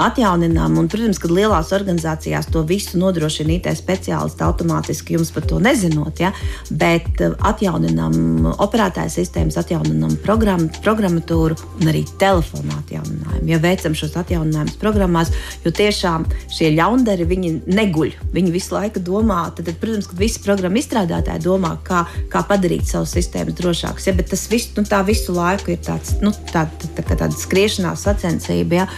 [0.00, 5.58] Atjauninām, un, protams, kad lielās organizācijās to visu nodrošina IT speciālisti automātiski, jums par to
[5.60, 6.30] nezinot, ja?
[6.70, 13.48] bet eh, atjauninām operētāju sistēmas, atjauninām programmu, programmatūru un arī telefonu atjauninājumu.
[13.50, 15.34] Ja veicam šos atjauninājumus programmās,
[15.64, 18.16] jo tiešām šie ļaundari viņi neguļ.
[18.32, 22.88] Viņi visu laiku domā, tad, tad protams, ka visi programmu izstrādātāji domā, kā, kā padarīt
[22.88, 24.08] savus sistēmas drošākas.
[24.08, 27.36] Ja, bet tas viss, nu, tā visu laiku ir tāds, nu, tā, tā, tā, tāda
[27.36, 28.88] skriešanās sacensība, ja,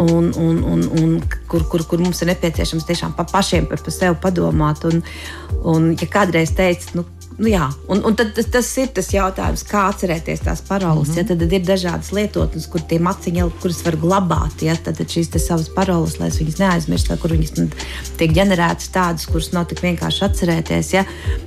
[0.00, 3.94] un, un, un, un kur, kur, kur mums ir nepieciešams tiešām pa pašiem par, par
[3.94, 4.84] sevi padomāt.
[4.88, 5.02] Un,
[5.64, 7.06] un ja kādreiz teica, nu,
[7.36, 11.08] Nu jā, un, un tad, tas, tas ir tas jautājums, kā atcerēties tās paroles.
[11.08, 11.18] Mm -hmm.
[11.18, 14.62] ja, tad, tad ir dažādas lietotnes, kur tie maciņi, kuras var glabāt.
[14.64, 17.52] Ja, tad, tad šīs savas paroles, lai viņas neaizmirstu, kur viņas
[18.16, 20.92] tiek ģenerētas tādas, kuras nav tik vienkārši atcerēties.
[20.92, 21.04] Ja.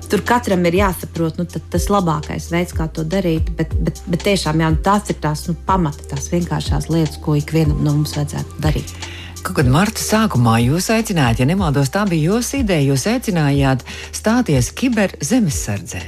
[0.09, 3.49] Tur katram ir jāsaprot nu, tas labākais veids, kā to darīt.
[3.57, 7.35] Bet, bet, bet tiešām jā, nu, tās ir tās nu, pamata, tās vienkāršās lietas, ko
[7.35, 8.93] ikvienam no mums vajadzētu darīt.
[9.39, 14.71] Kaut kad marta sākumā jūs aicinājāt, ja nemaldos, tā bija jūsu ideja, jūs aicinājāt stāties
[14.75, 16.01] kiberzemesardzē.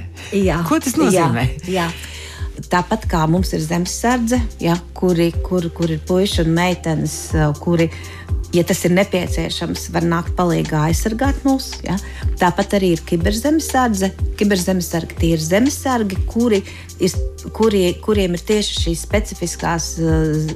[0.68, 1.46] Ko tas nozīmē?
[1.64, 1.92] Jā, jā.
[2.72, 7.16] Tāpat kā mums ir zemesardze, ja, kuri, kur, kur ir puiši un meitenes,
[7.64, 7.88] kuri,
[8.56, 11.72] ja tas ir nepieciešams, var nākt palīdzīgā aizsargāt mūs.
[11.88, 11.96] Ja.
[12.42, 14.12] Tāpat arī ir kiberzemesardze.
[14.40, 16.60] Kiberzemesargi tie ir zemesargi, kuri
[17.00, 17.16] ir,
[17.56, 20.52] kuri, kuriem ir tieši šīs specifiskās uh,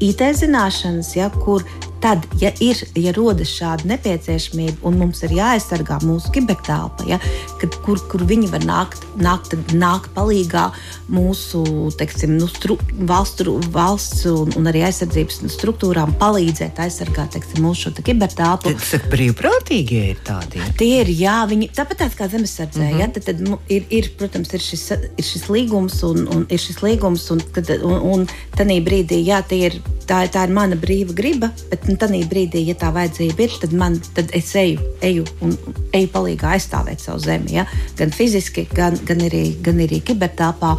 [0.00, 1.64] IT zināšanas, ja, kur
[2.00, 7.20] tad, ja ir ja rodas šāda nepieciešamība un mums ir jāaizsargā mūsu kibertelpa, ja,
[7.60, 10.66] kad, kur, kur viņi var nākt, nākt, nākt palīdzīgā
[11.10, 11.62] mūsu
[11.98, 18.74] teiksim, nu, stru, valsts, valsts un, un arī aizsardzības struktūrām, palīdzēt aizsargāt teiksim, mūsu kibertelpu.
[18.74, 20.62] Tas ir brīvprātīgie ir tādi.
[20.80, 22.80] Tie ir, jā, viņi tāpat tās kā zemesardzē.
[22.80, 23.00] Mm -hmm.
[23.00, 26.58] ja, tad, tad mu- ir, ir, protams, ir šis, ir šis līgums, un, un ir
[26.58, 31.14] šis līgums, un, kad, un, un tādā brīdī, jā, ir, tā, tā ir mana brīva
[31.14, 35.26] griba, bet nu, tādā brīdī, ja tā vajadzība ir, tad, man, tad es eju, eju
[35.44, 35.54] un
[35.96, 37.56] eju palīdzīgā aizstāvēt savu zemi.
[37.58, 37.66] Ja,
[37.98, 40.76] gan fiziski, gan, gan arī, gan arī kibertāpā.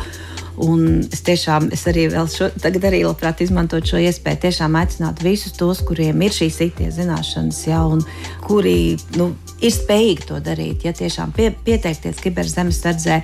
[0.62, 5.24] Un es tiešām, es arī vēl šo, tagad arī labprāt izmantotu šo iespēju, tiešām aicināt
[5.26, 8.04] visus tos, kuriem ir šīs IT zināšanas, ja, un
[8.46, 8.76] kuri
[9.18, 13.22] nu, ir spējīgi to darīt, ja tiešām pie, pieteikties kiberzemesardzē,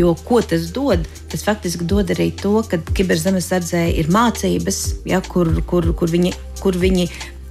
[0.00, 1.04] jo ko tas dod?
[1.28, 6.78] Tas faktiski dod arī to, ka kiberzemesardzē ir mācības, ja, kur, kur, kur, viņi, kur,
[6.80, 7.08] viņi,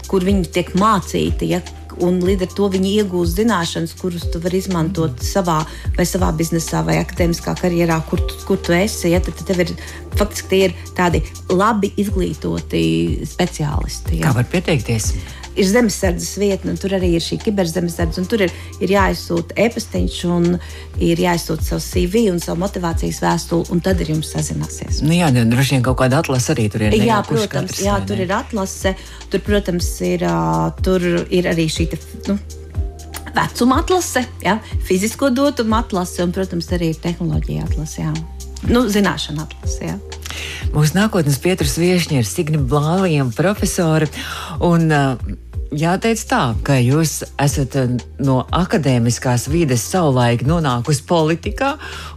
[0.09, 1.53] kur viņi tiek mācīti.
[1.53, 1.61] Ja,
[2.03, 5.61] Un līdz ar to viņi iegūst zināšanas, kuras tu vari izmantot savā,
[5.97, 9.13] vai savā biznesā, vai akadēmiskā karjerā, kur tu, kur tu esi.
[9.13, 9.73] Ja, tad, tad tev ir
[10.17, 11.23] faktiski tie ir tādi
[11.53, 14.21] labi izglītoti speciālisti.
[14.21, 15.13] Ja Kā var pieteikties?
[15.57, 18.21] ir zemesardzes vietne, un tur arī ir šī kiberzemesardze.
[18.21, 20.57] un Tur ir, ir jāizsūta e-pastiņš, un
[21.03, 25.01] ir jāizsūta savs CV un savu motivācijas vēstuli, un tad ar jums sazināsies.
[25.05, 26.97] Nu, jā, droši vien kaut kāda atlase arī tur ir.
[27.01, 28.93] Jā, protams, jā, tur ir atlase.
[29.31, 30.37] Tur, protams, ir, ā,
[30.85, 31.87] tur ir arī šī
[32.27, 32.37] nu,
[33.37, 38.03] vecuma atlase, jā, fizisko dotumu atlase un, protams, arī tehnoloģija atlase.
[38.07, 38.13] Jā.
[38.67, 39.91] Nu, zināšana atlase.
[39.91, 39.97] Jā.
[40.73, 44.09] Mūsu nākotnes pieturas viesiņa ir Signe Blālija, profesore.
[44.65, 45.35] Un, uh,
[45.67, 47.73] Jāteic tā, ka jūs esat
[48.23, 51.73] no akadēmiskās vides savulaik nonākusi politikā,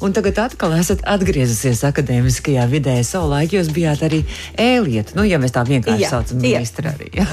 [0.06, 2.94] un tagad atkal esat atgriezusies akadēmiskajā vidē.
[3.02, 4.22] Savulaik jūs bijāt arī
[4.54, 7.10] ēlieta, nu, ja mēs tā vienkārši Jā, saucam, ministra arī.
[7.18, 7.26] Jā.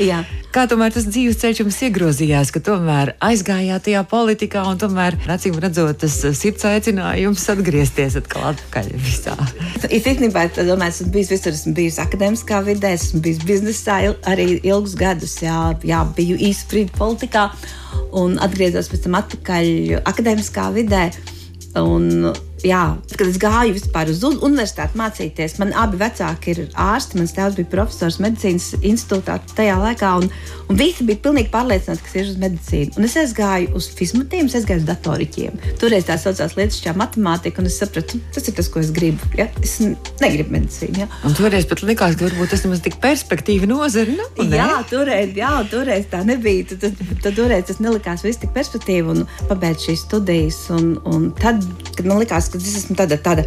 [0.00, 0.22] Jā.
[0.58, 5.54] Kā tomēr tas dzīves ceļš jums iegrozījās, ka tomēr aizgājāt tajā politikā, un tomēr, acīm
[5.62, 9.36] redzot, tas uh, sirds aicinājums atgriezties atkal atpakaļ visā.
[9.86, 11.54] Es īstenībā domāju, esmu bijis visur.
[11.54, 15.36] Esmu bijis akadēmiskā vidē, esmu bijis biznesā arī ilgus gadus.
[15.46, 17.46] Jā, jā, biju īsu brīdi politikā
[18.18, 21.04] un atgriezos pēc tam atpakaļ akadēmiskā vidē.
[21.78, 22.32] Un,
[22.64, 22.82] jā,
[23.14, 27.18] kad es gāju vispār uz un- universitāti mācīties, man abi vecāki ir ārsti.
[27.20, 30.30] Mans tēvs bija profesors medicīnas institūtā tajā laikā, un,
[30.68, 32.96] un visi bija pilnīgi pārliecināti, ka iešu uz medicīnu.
[32.98, 35.58] Un es aizgāju uz fizmatiem, es aizgāju uz datoriķiem.
[35.82, 39.30] Toreiz tā saucās lietušķā matemātika, un es sapratu, tas ir tas, ko es gribu.
[39.38, 39.48] Ja?
[39.62, 39.78] Es
[40.20, 41.04] negribu medicīnu.
[41.04, 41.08] Ja?
[41.24, 44.10] Un toreiz pat likās, ka varbūt tas nemaz tik perspektīva nozara.
[44.18, 44.26] Nu?
[44.50, 46.66] Jā, toreiz, jā, toreiz tā nebija.
[46.72, 50.58] Tad, tad, tad toreiz tas nelikās viss tik perspektīvi un pabeigt šīs studijas.
[50.74, 51.62] Un, un tad,
[51.94, 53.46] kad man likās, ka es esmu tāda, tāda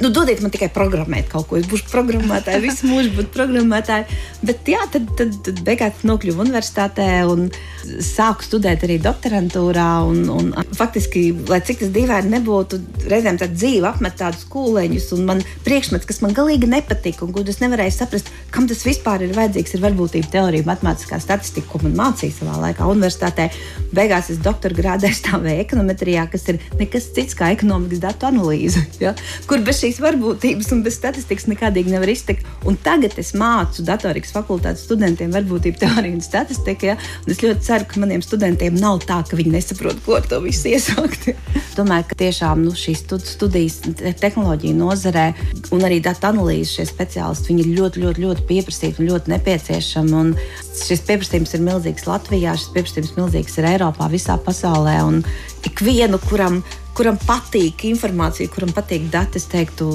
[0.00, 1.58] nu, dodiet man tikai programmēt kaut ko.
[1.60, 4.06] Es būšu programmētāja, visu mūžu būšu programmētāja.
[4.46, 7.48] Bet jā, tad, tad, tad beigās nokļuvu universitātē un
[7.82, 9.88] sāku studēt arī doktorantūrā.
[10.08, 15.26] Un, un, faktiski, lai cik tas dīvaini nebūtu, reizēm tā dzīve apmet tādus kūleņus, un
[15.28, 19.76] man priekšmets, kas man galīgi nepatika, un es nevarēju saprast, kam tas vispār ir vajadzīgs,
[19.76, 23.48] ir varbūtība teorija, matemātiskā statistika, ko man mācīja savā laikā universitātē.
[23.92, 29.14] Beigās es doktora grādā stāvēju ekonometrijā, kas ir nekas cits kā ekonomikas datu analīze, ja?
[29.50, 32.46] kur bez šīs varbūtības un bez statistikas nekādīgi nevar iztikt.
[32.68, 36.92] Un tagad es mācu datorikas fakultātes studentiem varbūtību teoriju un statistiku.
[36.92, 36.96] Ja?
[37.26, 40.40] Un es ļoti ceru, ka maniem studentiem nav tā, ka viņi nesaprot, ko ar to
[40.44, 41.32] visu iesākt.
[41.78, 43.80] Domāju, ka tiešām nu, šīs studijas
[44.22, 45.26] tehnoloģija nozarē
[45.74, 50.14] un arī datu analīzes šie speciālisti ir ļoti, ļoti, ļoti pieprasīti un ļoti nepieciešami.
[50.22, 50.34] Un
[50.72, 54.98] šis pieprasījums ir milzīgs Latvijā, šis pieprasījums milzīgs ir Eiropā, visā pasaulē.
[55.08, 55.22] Un
[55.68, 56.60] ikvienu, kuram,
[56.96, 59.88] kuram patīk informācija, kuram patīk dati, es teiktu,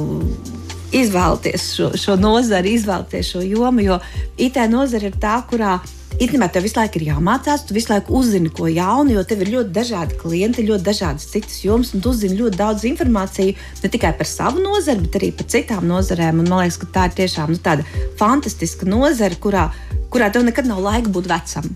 [0.98, 4.00] izvēlēties šo, šo nozari, izvēlēties šo jomu, jo
[4.40, 5.78] IT nozara ir tā, kurā
[6.18, 9.52] Īstenībā tev visu laiku ir jāmācās, tu visu laiku uzzini ko jaunu, jo tev ir
[9.54, 14.16] ļoti dažādi klienti, ļoti dažādas citas jomas, un tu uzzini ļoti daudz informāciju ne tikai
[14.18, 16.40] par savu nozari, bet arī par citām nozarēm.
[16.42, 17.86] Un man liekas, ka tā ir tiešām nu, tāda
[18.18, 19.68] fantastiska nozara, kurā,
[20.10, 21.70] kurā tev nekad nav laika būt vecam.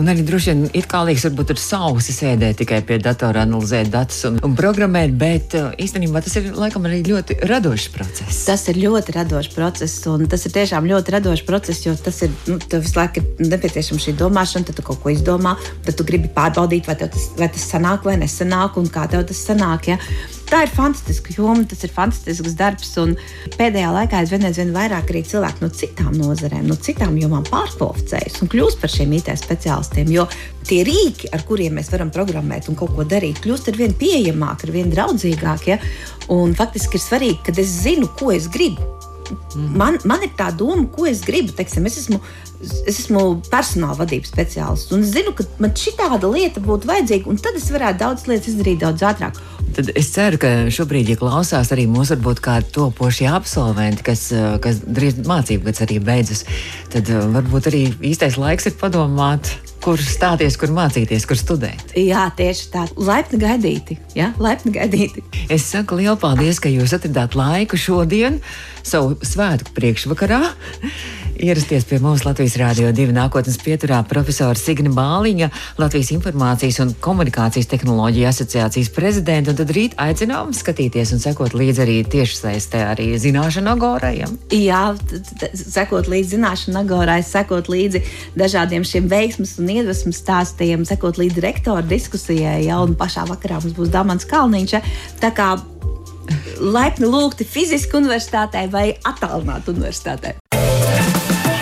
[0.00, 3.90] Un arī droši vien ir kā liekas, varbūt ir sausi sēdēt tikai pie datora, analizēt
[3.92, 8.42] datus un, un programmēt, bet uh, īstenībā tas ir laikam arī ļoti radošs process.
[8.48, 12.32] Tas ir ļoti radošs process, un tas ir tiešām ļoti radošs process, jo tas ir,
[12.48, 16.08] nu, tev visu laiku ir nepieciešama šī domāšana, tad tu kaut ko izdomā, tad tu
[16.08, 19.92] gribi pārbaudīt, vai, tas, vai tas sanāk vai nesanāk, un kā tev tas sanāk.
[19.92, 20.00] Ja?
[20.52, 22.92] Tā ir fantastiska joma, tas ir fantastisks darbs.
[23.56, 28.52] Pēdējā laikā aizvien, aizvien vairāk arī cilvēki no citām nozarēm, no citām jomām pārkvalificējas un
[28.52, 30.12] kļūst par šiem IT speciālistiem.
[30.12, 30.26] Jo
[30.68, 34.68] tie rīki, ar kuriem mēs varam programmēt un kaut ko darīt, kļūst ar vien pieejamāki,
[34.68, 35.72] ar vien draudzīgāki.
[35.72, 35.80] Ja?
[36.32, 39.01] Un faktiski ir svarīgi, ka es zinu, ko es gribu.
[39.56, 41.54] Man, man ir tā doma, ko es gribu.
[41.56, 42.20] Teiksim, es esmu
[42.62, 47.30] es esmu personāla vadības speciālists, un es zinu, ka man šī tāda lieta būtu vajadzīga,
[47.30, 49.40] un tad es varētu daudz lietas izdarīt daudz ātrāk.
[49.76, 54.28] Tad es ceru, ka šobrīd, ja klausās arī mūsu varbūt kādi topošie absolventi, kas,
[54.62, 56.44] kas drīz mācību gads arī beidzas,
[56.92, 61.94] tad varbūt arī īstais laiks ir padomāt kur stāties, kur mācīties, kur studēt.
[61.98, 62.84] Jā, tieši tā.
[62.96, 63.98] Laipni gaidīti.
[64.18, 65.24] Jā, laipni gaidīti.
[65.52, 68.38] Es saku lielu paldies, ka jūs atradāt laiku šodien,
[68.86, 70.42] savu svētku priekšvakarā
[71.42, 75.48] ierasties pie mums Latvijas Rādio 2 nākotnes pieturā profesora Signa Bāliņa,
[75.80, 81.96] Latvijas Informācijas un komunikācijas tehnoloģija asociācijas prezidenta, tad rīt aicinām skatīties un sekot līdzi arī
[82.14, 84.36] tiešsaistē arī zināšanu agorajam.
[84.54, 84.84] Jā,
[85.58, 88.04] sekot līdzi zināšanu agorai, sekot līdzi
[88.38, 93.74] dažādiem šiem veiksmas un iedvesmas stāstiem, sekot līdzi rektora diskusijai, ja, un pašā vakarā mums
[93.74, 94.78] būs Damans Kalniņš.
[95.18, 95.56] Tā kā
[96.62, 100.36] laipni lūgti fiziski universitātē vai attālināti universitātē